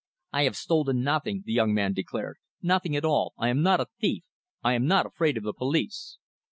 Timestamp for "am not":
3.49-3.79, 4.73-5.05